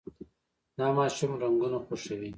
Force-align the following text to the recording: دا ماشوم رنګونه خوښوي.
دا 0.77 0.85
ماشوم 0.97 1.31
رنګونه 1.43 1.77
خوښوي. 1.85 2.29